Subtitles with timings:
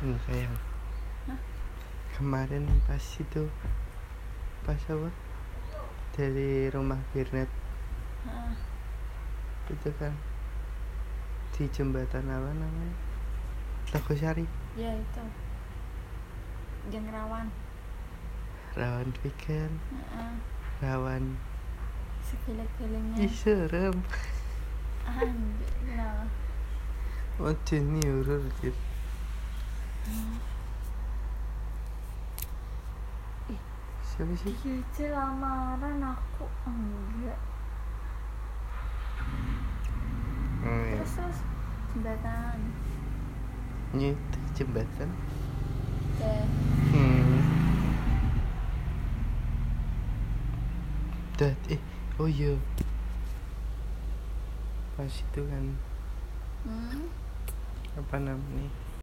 [0.00, 0.56] Hmm, sayang
[1.28, 1.36] Hah?
[2.16, 3.44] kemarin pas itu
[4.64, 5.12] pas apa?
[6.16, 7.52] Dari rumah Birnet
[8.24, 8.52] Heeh.
[9.68, 10.16] itu kan
[11.52, 12.96] di jembatan apa namanya?
[13.92, 14.48] Togosari.
[14.72, 15.24] Ya itu.
[16.88, 17.52] Jeng rawan.
[18.80, 20.32] Rawan pikir Heeh.
[20.80, 21.36] rawan.
[22.24, 24.00] Sekilik-kilingnya ih serem.
[25.04, 26.24] Anjir kenapa?
[27.36, 28.89] Oh ini horor gitu
[34.20, 34.52] siapa sih?
[34.60, 37.40] Cici lamaran aku enggak.
[40.60, 41.00] Oh, iya.
[41.00, 41.38] terus terus
[41.96, 42.58] jembatan.
[43.96, 45.08] Ini itu jembatan?
[46.20, 46.44] Deh
[46.92, 47.40] hmm.
[51.40, 51.80] Dat, eh
[52.20, 52.60] oh iya.
[55.00, 55.64] Pas itu kan.
[56.68, 57.08] Hmm?
[57.96, 58.68] apa namanya